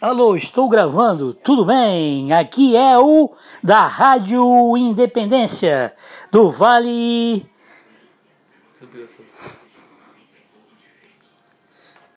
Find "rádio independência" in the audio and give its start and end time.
3.86-5.94